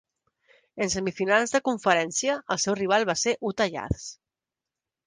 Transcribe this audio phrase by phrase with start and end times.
[0.85, 4.13] En semifinals de Conferència, el seu rival va ser Utah Jazz.